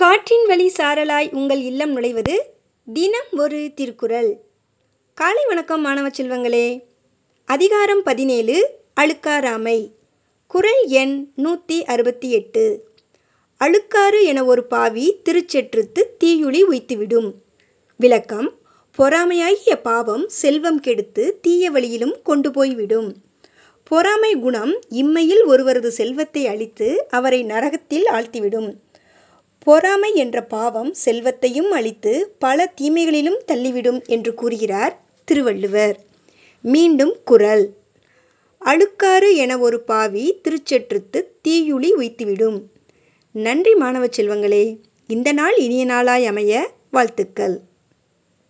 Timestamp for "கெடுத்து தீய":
20.80-21.70